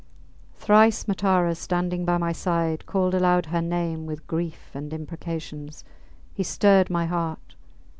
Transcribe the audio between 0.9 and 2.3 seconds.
Matara, standing by